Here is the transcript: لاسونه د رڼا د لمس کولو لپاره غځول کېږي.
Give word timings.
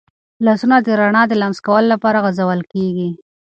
لاسونه 0.45 0.77
د 0.85 0.87
رڼا 0.99 1.23
د 1.27 1.33
لمس 1.41 1.59
کولو 1.65 1.87
لپاره 1.93 2.21
غځول 2.25 2.61
کېږي. 2.73 3.09